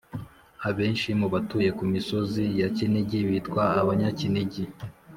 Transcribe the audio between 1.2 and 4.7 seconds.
batuye ku misozi ya Kinigi bitwa Abanyakinigi.